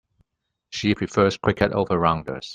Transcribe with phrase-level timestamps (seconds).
[0.71, 2.49] She prefers cricket over rounders.